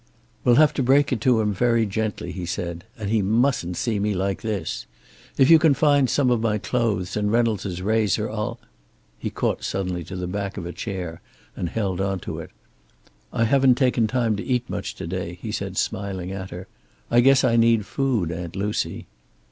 "We'll 0.43 0.55
have 0.55 0.73
to 0.73 0.81
break 0.81 1.13
it 1.13 1.21
to 1.21 1.41
him 1.41 1.53
very 1.53 1.85
gently," 1.85 2.31
he 2.31 2.47
said. 2.47 2.85
"And 2.97 3.11
he 3.11 3.21
mustn't 3.21 3.77
see 3.77 3.99
me 3.99 4.15
like 4.15 4.41
this. 4.41 4.87
If 5.37 5.47
you 5.51 5.59
can 5.59 5.75
find 5.75 6.09
some 6.09 6.31
of 6.31 6.41
my 6.41 6.57
clothes 6.57 7.15
and 7.15 7.31
Reynolds' 7.31 7.83
razor, 7.83 8.27
I'll" 8.27 8.59
He 9.19 9.29
caught 9.29 9.63
suddenly 9.63 10.03
to 10.05 10.15
the 10.15 10.25
back 10.25 10.57
of 10.57 10.65
a 10.65 10.73
chair 10.73 11.21
and 11.55 11.69
held 11.69 12.01
on 12.01 12.19
to 12.21 12.39
it. 12.39 12.49
"I 13.31 13.43
haven't 13.43 13.75
taken 13.75 14.07
time 14.07 14.35
to 14.37 14.43
eat 14.43 14.67
much 14.67 14.95
to 14.95 15.05
day," 15.05 15.37
he 15.39 15.51
said, 15.51 15.77
smiling 15.77 16.31
at 16.31 16.49
her. 16.49 16.67
"I 17.11 17.19
guess 17.19 17.43
I 17.43 17.55
need 17.55 17.85
food, 17.85 18.31
Aunt 18.31 18.55
Lucy." 18.55 19.05